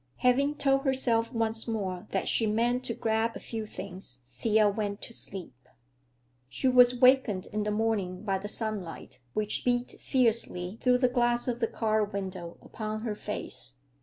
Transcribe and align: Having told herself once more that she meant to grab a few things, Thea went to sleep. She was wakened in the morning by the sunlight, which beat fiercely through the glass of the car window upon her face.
Having 0.17 0.55
told 0.55 0.81
herself 0.81 1.31
once 1.31 1.67
more 1.67 2.07
that 2.09 2.27
she 2.27 2.47
meant 2.47 2.83
to 2.85 2.95
grab 2.95 3.35
a 3.35 3.39
few 3.39 3.67
things, 3.67 4.23
Thea 4.39 4.67
went 4.67 4.99
to 5.03 5.13
sleep. 5.13 5.69
She 6.49 6.67
was 6.67 6.99
wakened 6.99 7.45
in 7.53 7.61
the 7.61 7.69
morning 7.69 8.23
by 8.23 8.39
the 8.39 8.47
sunlight, 8.49 9.19
which 9.35 9.63
beat 9.63 9.91
fiercely 9.99 10.79
through 10.81 10.97
the 10.97 11.07
glass 11.07 11.47
of 11.47 11.59
the 11.59 11.67
car 11.67 12.03
window 12.03 12.57
upon 12.63 13.01
her 13.01 13.13
face. 13.13 13.75